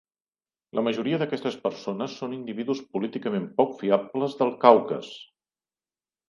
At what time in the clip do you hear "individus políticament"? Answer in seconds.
2.37-3.45